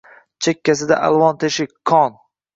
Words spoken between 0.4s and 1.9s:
Chekkasida alvon teshik.